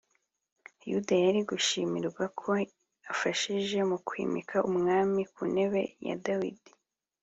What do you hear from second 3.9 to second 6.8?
kwimika umwami ku ntebe ya dawidi